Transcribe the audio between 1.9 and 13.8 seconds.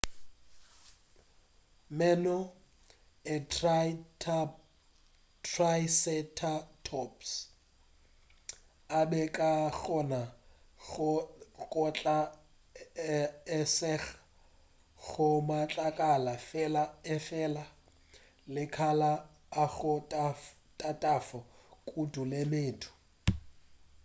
meno a triceratops a be a ka kgona go kgatla e